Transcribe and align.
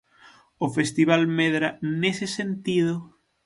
O 0.65 0.67
festival 0.77 1.21
medra, 1.39 1.69
nese 2.01 2.27
sentido? 2.37 2.95